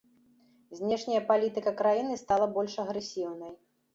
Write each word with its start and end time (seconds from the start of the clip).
Знешняя 0.79 1.19
палітыка 1.31 1.73
краіны 1.83 2.17
стала 2.23 2.49
больш 2.57 2.79
агрэсіўнай. 2.85 3.55